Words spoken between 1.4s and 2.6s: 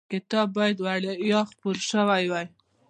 خپور شوی وای.